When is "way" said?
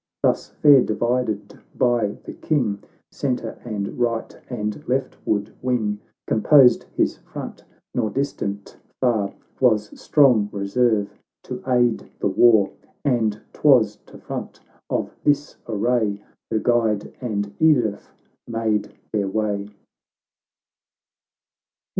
19.27-19.69